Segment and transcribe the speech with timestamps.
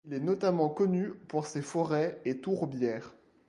[0.07, 3.13] Il est notamment connu pour ses forêts et tourbières.